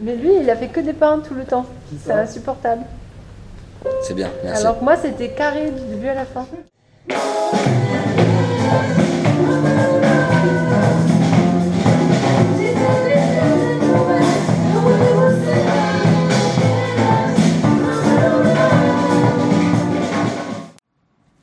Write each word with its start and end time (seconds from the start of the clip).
Mais 0.00 0.14
lui, 0.14 0.30
il 0.40 0.50
a 0.50 0.56
fait 0.56 0.68
que 0.68 0.80
des 0.80 0.92
pains 0.92 1.20
tout 1.26 1.34
le 1.34 1.44
temps. 1.44 1.66
C'est 2.04 2.12
insupportable. 2.12 2.82
C'est 4.02 4.14
bien, 4.14 4.30
merci. 4.44 4.62
Alors 4.62 4.78
que 4.78 4.84
moi, 4.84 4.96
c'était 4.96 5.30
carré 5.30 5.70
du 5.70 5.84
début 5.86 6.08
à 6.08 6.14
la 6.14 6.24
fin. 6.26 6.46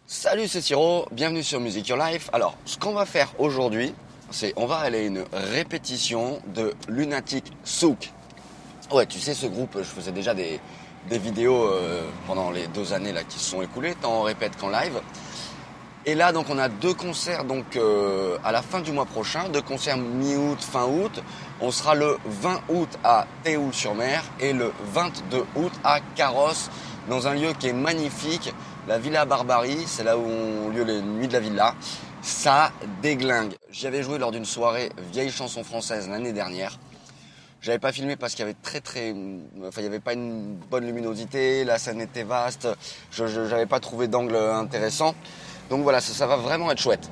Salut, 0.05 0.47
c'est 0.47 0.61
Siro, 0.61 1.05
bienvenue 1.11 1.43
sur 1.43 1.59
Music 1.59 1.87
Your 1.87 1.97
Life. 1.97 2.29
Alors, 2.33 2.55
ce 2.65 2.77
qu'on 2.77 2.93
va 2.93 3.05
faire 3.05 3.33
aujourd'hui, 3.39 3.93
c'est 4.31 4.53
on 4.57 4.65
va 4.65 4.77
aller 4.77 4.99
à 4.99 5.03
une 5.03 5.23
répétition 5.31 6.39
de 6.55 6.73
Lunatic 6.87 7.45
Souk. 7.63 8.11
Ouais, 8.93 9.07
tu 9.07 9.19
sais, 9.19 9.33
ce 9.33 9.47
groupe, 9.47 9.79
je 9.79 9.85
faisais 9.85 10.11
déjà 10.11 10.35
des, 10.35 10.59
vidéos 11.09 11.63
euh, 11.63 12.03
pendant 12.27 12.51
les 12.51 12.67
deux 12.67 12.93
années 12.93 13.11
qui 13.27 13.39
se 13.39 13.49
sont 13.49 13.63
écoulées, 13.63 13.95
tant 13.99 14.19
en 14.19 14.21
répète 14.21 14.55
qu'en 14.55 14.69
live. 14.69 15.01
Et 16.05 16.13
là, 16.13 16.31
donc, 16.31 16.45
on 16.51 16.59
a 16.59 16.69
deux 16.69 16.93
concerts 16.93 17.43
donc 17.43 17.75
euh, 17.75 18.37
à 18.43 18.51
la 18.51 18.61
fin 18.61 18.81
du 18.81 18.91
mois 18.91 19.05
prochain, 19.05 19.49
deux 19.49 19.63
concerts 19.63 19.97
mi-août, 19.97 20.59
fin 20.61 20.85
août. 20.85 21.23
On 21.59 21.71
sera 21.71 21.95
le 21.95 22.19
20 22.23 22.61
août 22.69 22.89
à 23.03 23.25
Théoul-sur-Mer 23.41 24.23
et 24.39 24.53
le 24.53 24.71
22 24.93 25.43
août 25.55 25.73
à 25.83 25.99
Carrosse, 26.13 26.69
dans 27.09 27.27
un 27.27 27.33
lieu 27.33 27.53
qui 27.59 27.69
est 27.69 27.73
magnifique, 27.73 28.53
la 28.87 28.99
Villa 28.99 29.25
Barbarie. 29.25 29.85
C'est 29.87 30.03
là 30.03 30.19
où 30.19 30.23
ont 30.23 30.69
lieu 30.69 30.83
les 30.83 31.01
nuits 31.01 31.27
de 31.27 31.33
la 31.33 31.39
villa. 31.39 31.73
Ça 32.21 32.71
déglingue. 33.01 33.55
J'y 33.71 33.87
avais 33.87 34.03
joué 34.03 34.19
lors 34.19 34.31
d'une 34.31 34.45
soirée 34.45 34.91
vieille 35.11 35.31
chanson 35.31 35.63
française 35.63 36.07
l'année 36.07 36.31
dernière. 36.31 36.77
J'avais 37.63 37.79
pas 37.79 37.93
filmé 37.93 38.17
parce 38.17 38.33
qu'il 38.33 38.41
y 38.41 38.43
avait 38.43 38.57
très 38.61 38.81
très, 38.81 39.15
enfin 39.65 39.79
il 39.79 39.85
y 39.85 39.87
avait 39.87 40.01
pas 40.01 40.11
une 40.11 40.57
bonne 40.69 40.85
luminosité, 40.85 41.63
la 41.63 41.79
scène 41.79 42.01
était 42.01 42.23
vaste, 42.23 42.67
je 43.09 43.23
n'avais 43.23 43.65
pas 43.65 43.79
trouvé 43.79 44.09
d'angle 44.09 44.35
intéressant. 44.35 45.15
Donc 45.69 45.81
voilà, 45.83 46.01
ça, 46.01 46.11
ça 46.11 46.27
va 46.27 46.35
vraiment 46.35 46.69
être 46.71 46.81
chouette. 46.81 47.09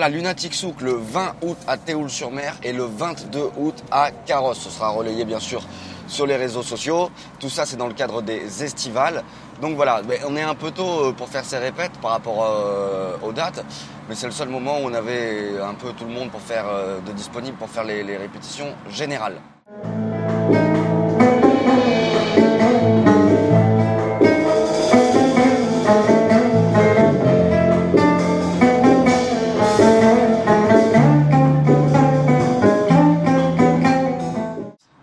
Voilà, 0.00 0.16
Lunatic 0.16 0.54
Souk 0.54 0.80
le 0.80 0.92
20 0.92 1.34
août 1.42 1.58
à 1.66 1.76
Théoul-sur-Mer 1.76 2.56
et 2.62 2.72
le 2.72 2.84
22 2.84 3.50
août 3.58 3.74
à 3.90 4.10
Carrosse. 4.10 4.60
Ce 4.60 4.70
sera 4.70 4.88
relayé 4.88 5.26
bien 5.26 5.40
sûr 5.40 5.62
sur 6.06 6.26
les 6.26 6.36
réseaux 6.36 6.62
sociaux. 6.62 7.10
Tout 7.38 7.50
ça 7.50 7.66
c'est 7.66 7.76
dans 7.76 7.86
le 7.86 7.92
cadre 7.92 8.22
des 8.22 8.64
estivales. 8.64 9.22
Donc 9.60 9.76
voilà, 9.76 10.00
on 10.26 10.36
est 10.36 10.42
un 10.42 10.54
peu 10.54 10.70
tôt 10.70 11.08
euh, 11.08 11.12
pour 11.12 11.28
faire 11.28 11.44
ces 11.44 11.58
répètes 11.58 11.92
par 12.00 12.12
rapport 12.12 12.42
euh, 12.42 13.14
aux 13.22 13.32
dates, 13.32 13.62
mais 14.08 14.14
c'est 14.14 14.24
le 14.24 14.32
seul 14.32 14.48
moment 14.48 14.78
où 14.78 14.86
on 14.86 14.94
avait 14.94 15.60
un 15.62 15.74
peu 15.74 15.92
tout 15.92 16.06
le 16.06 16.12
monde 16.12 16.30
pour 16.30 16.40
faire 16.40 16.64
euh, 16.66 16.98
de 17.00 17.12
disponible 17.12 17.58
pour 17.58 17.68
faire 17.68 17.84
les 17.84 18.16
répétitions 18.16 18.74
générales. 18.88 19.36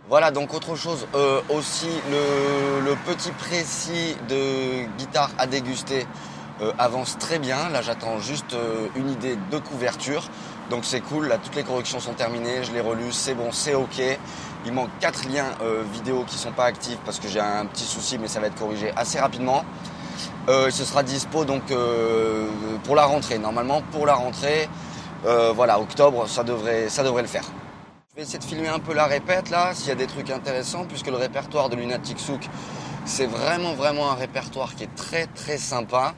Voilà, 0.09 0.31
donc 0.31 0.53
autre 0.53 0.77
chose, 0.77 1.05
euh, 1.15 1.41
aussi 1.49 1.89
le, 2.09 2.95
petit 3.05 3.31
précis 3.31 4.15
de 4.29 4.85
guitare 4.97 5.29
à 5.37 5.47
déguster 5.47 6.07
euh, 6.61 6.71
avance 6.79 7.17
très 7.17 7.39
bien. 7.39 7.67
Là, 7.67 7.81
j'attends 7.81 8.17
juste 8.19 8.53
euh, 8.53 8.87
une 8.95 9.09
idée 9.09 9.37
de 9.51 9.57
couverture. 9.57 10.23
Donc 10.69 10.85
c'est 10.85 11.01
cool, 11.01 11.27
là 11.27 11.37
toutes 11.37 11.55
les 11.55 11.63
corrections 11.63 11.99
sont 11.99 12.13
terminées, 12.13 12.63
je 12.63 12.71
les 12.71 12.79
relus, 12.79 13.11
c'est 13.11 13.33
bon, 13.33 13.51
c'est 13.51 13.73
ok. 13.73 14.01
Il 14.65 14.71
manque 14.71 14.89
quatre 15.01 15.27
liens 15.27 15.45
vidéo 15.93 16.25
qui 16.27 16.37
sont 16.37 16.51
pas 16.51 16.65
actifs 16.65 16.99
parce 17.05 17.19
que 17.19 17.29
j'ai 17.29 17.39
un 17.39 17.65
petit 17.65 17.85
souci, 17.85 18.17
mais 18.17 18.27
ça 18.27 18.41
va 18.41 18.47
être 18.47 18.59
corrigé 18.59 18.91
assez 18.97 19.17
rapidement. 19.17 19.63
Ce 20.49 20.83
sera 20.83 21.03
dispo 21.03 21.45
donc 21.45 21.71
pour 22.83 22.95
la 22.95 23.05
rentrée. 23.05 23.37
Normalement 23.37 23.81
pour 23.93 24.05
la 24.05 24.15
rentrée, 24.15 24.67
voilà, 25.23 25.79
octobre, 25.79 26.27
ça 26.27 26.43
devrait 26.43 27.21
le 27.21 27.27
faire. 27.29 27.45
Je 28.17 28.21
vais 28.23 28.25
essayer 28.25 28.39
de 28.39 28.43
filmer 28.45 28.67
un 28.67 28.79
peu 28.79 28.95
la 28.95 29.05
répète 29.05 29.51
là, 29.51 29.75
s'il 29.75 29.89
y 29.89 29.91
a 29.91 29.95
des 29.95 30.07
trucs 30.07 30.31
intéressants, 30.31 30.85
puisque 30.85 31.05
le 31.05 31.17
répertoire 31.17 31.69
de 31.69 31.75
Lunatic 31.75 32.17
Souk, 32.17 32.49
c'est 33.05 33.27
vraiment 33.27 33.75
vraiment 33.75 34.11
un 34.11 34.15
répertoire 34.15 34.73
qui 34.73 34.85
est 34.85 34.95
très 34.95 35.27
très 35.27 35.59
sympa. 35.59 36.15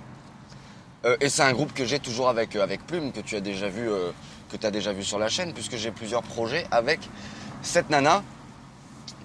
Euh, 1.04 1.18
et 1.20 1.28
c'est 1.28 1.42
un 1.42 1.52
groupe 1.52 1.74
que 1.74 1.84
j'ai 1.84 2.00
toujours 2.00 2.30
avec, 2.30 2.56
euh, 2.56 2.64
avec 2.64 2.88
Plume, 2.88 3.12
que 3.12 3.20
tu 3.20 3.36
as 3.36 3.42
déjà 3.42 3.68
vu, 3.68 3.90
euh, 3.90 4.12
que 4.50 4.56
tu 4.56 4.66
as 4.66 4.72
déjà 4.72 4.94
vu 4.94 5.04
sur 5.04 5.20
la 5.20 5.28
chaîne, 5.28 5.52
puisque 5.52 5.76
j'ai 5.76 5.92
plusieurs 5.92 6.24
projets 6.24 6.66
avec 6.72 7.02
cette 7.62 7.90
nana 7.90 8.24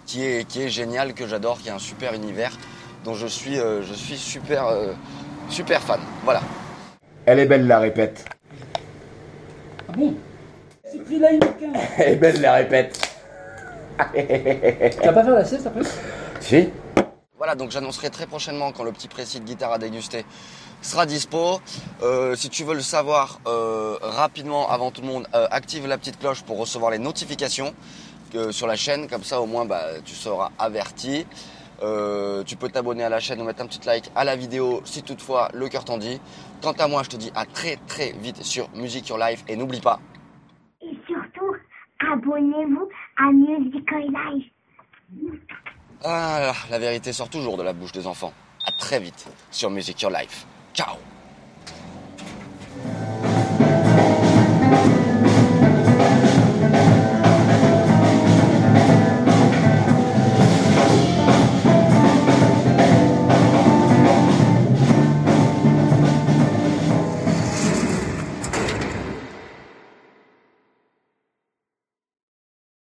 qui 0.04 0.24
est, 0.24 0.44
qui 0.44 0.60
est 0.60 0.68
géniale, 0.68 1.14
que 1.14 1.28
j'adore, 1.28 1.60
qui 1.60 1.70
a 1.70 1.76
un 1.76 1.78
super 1.78 2.12
univers, 2.12 2.58
dont 3.04 3.14
je 3.14 3.28
suis, 3.28 3.56
euh, 3.56 3.84
je 3.84 3.94
suis 3.94 4.18
super, 4.18 4.66
euh, 4.66 4.94
super 5.48 5.80
fan. 5.80 6.00
Voilà. 6.24 6.42
Elle 7.24 7.38
est 7.38 7.46
belle 7.46 7.68
la 7.68 7.78
répète. 7.78 8.24
Ah 9.88 9.92
bon? 9.92 10.16
Pris. 11.18 11.66
Elle 11.98 12.12
est 12.12 12.16
belle 12.16 12.40
la 12.40 12.54
répète. 12.54 12.98
Tu 14.14 15.06
vas 15.06 15.12
pas 15.12 15.24
faire 15.24 15.34
la 15.34 15.44
sieste 15.44 15.66
après? 15.66 15.82
Si 16.40 16.68
Voilà, 17.38 17.54
donc 17.54 17.70
j'annoncerai 17.70 18.10
très 18.10 18.26
prochainement 18.26 18.72
quand 18.72 18.84
le 18.84 18.92
petit 18.92 19.08
précis 19.08 19.40
de 19.40 19.44
guitare 19.44 19.72
à 19.72 19.78
déguster 19.78 20.24
sera 20.82 21.06
dispo. 21.06 21.60
Euh, 22.02 22.34
si 22.34 22.48
tu 22.50 22.64
veux 22.64 22.74
le 22.74 22.80
savoir 22.80 23.40
euh, 23.46 23.96
rapidement 24.02 24.68
avant 24.70 24.90
tout 24.90 25.00
le 25.00 25.06
monde, 25.06 25.26
euh, 25.34 25.46
active 25.50 25.86
la 25.86 25.96
petite 25.98 26.18
cloche 26.18 26.42
pour 26.42 26.58
recevoir 26.58 26.90
les 26.90 26.98
notifications 26.98 27.74
sur 28.50 28.66
la 28.66 28.74
chaîne. 28.74 29.06
Comme 29.06 29.22
ça, 29.22 29.40
au 29.40 29.46
moins, 29.46 29.64
bah, 29.64 29.84
tu 30.04 30.14
seras 30.14 30.50
averti. 30.58 31.24
Euh, 31.82 32.44
tu 32.44 32.56
peux 32.56 32.68
t'abonner 32.68 33.04
à 33.04 33.08
la 33.08 33.20
chaîne 33.20 33.40
ou 33.40 33.44
mettre 33.44 33.62
un 33.62 33.66
petit 33.66 33.80
like 33.84 34.10
à 34.14 34.24
la 34.24 34.36
vidéo 34.36 34.80
si 34.84 35.02
toutefois 35.02 35.48
le 35.52 35.68
cœur 35.68 35.84
t'en 35.84 35.98
dit. 35.98 36.20
Quant 36.62 36.72
à 36.72 36.86
moi, 36.88 37.02
je 37.02 37.10
te 37.10 37.16
dis 37.16 37.32
à 37.34 37.46
très 37.46 37.76
très 37.88 38.12
vite 38.12 38.42
sur 38.42 38.68
Music 38.74 39.08
Your 39.08 39.18
Life 39.18 39.44
et 39.48 39.56
n'oublie 39.56 39.80
pas, 39.80 39.98
Et 40.13 40.13
abonnez-vous 42.24 42.88
à 43.16 43.32
Musical 43.32 44.02
Life. 44.02 44.50
ah, 46.04 46.52
la 46.70 46.78
vérité 46.78 47.12
sort 47.12 47.28
toujours 47.28 47.56
de 47.56 47.62
la 47.62 47.72
bouche 47.72 47.92
des 47.92 48.06
enfants. 48.06 48.32
À 48.66 48.72
très 48.72 48.98
vite 48.98 49.26
sur 49.50 49.70
Music 49.70 50.00
Your 50.00 50.10
Life. 50.10 50.46
Ciao 50.72 50.96